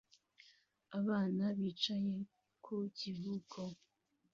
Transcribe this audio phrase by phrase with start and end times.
[0.99, 2.15] Abana bicaye
[2.63, 3.59] ku kivuko